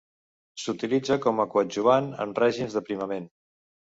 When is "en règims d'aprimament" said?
2.25-3.29